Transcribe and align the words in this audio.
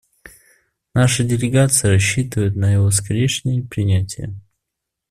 Наша 0.95 1.23
делегация 1.23 1.91
рассчитывает 1.91 2.55
на 2.55 2.73
его 2.73 2.89
скорейшее 2.89 3.61
принятие. 3.61 4.33